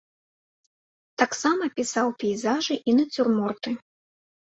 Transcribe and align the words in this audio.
Таксама 1.23 1.63
пісаў 1.77 2.07
пейзажы 2.25 2.75
і 2.89 2.99
нацюрморты. 2.99 3.79